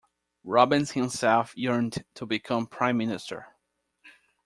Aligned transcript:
Robens 0.43 0.93
himself 0.93 1.55
"yearned 1.55 2.03
to 2.15 2.25
become 2.25 2.65
Prime 2.65 2.97
Minister". 2.97 3.45